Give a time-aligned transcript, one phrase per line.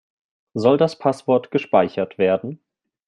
[0.55, 2.59] Soll das Passwort gespeichert werden?